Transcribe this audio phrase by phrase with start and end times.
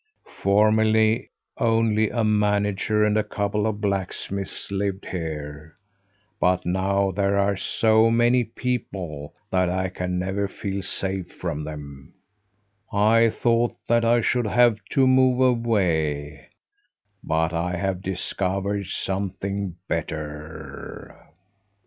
[0.41, 1.29] Formerly
[1.59, 5.75] only a manager and a couple of blacksmiths lived here,
[6.39, 12.15] but now there are so many people that I can never feel safe from them.
[12.91, 16.47] I thought that I should have to move away,
[17.23, 21.27] but I have discovered something better!"